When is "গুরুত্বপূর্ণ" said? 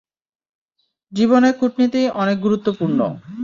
2.39-2.99